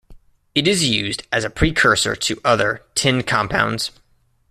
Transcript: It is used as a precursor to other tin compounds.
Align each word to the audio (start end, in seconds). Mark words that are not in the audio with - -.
It 0.55 0.67
is 0.67 0.83
used 0.89 1.27
as 1.31 1.43
a 1.43 1.49
precursor 1.51 2.15
to 2.15 2.41
other 2.43 2.83
tin 2.95 3.21
compounds. 3.21 3.91